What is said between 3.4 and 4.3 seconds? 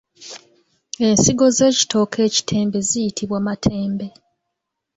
matembe.